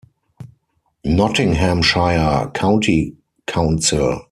[1.05, 3.15] Nottinghamshire County
[3.45, 4.19] Council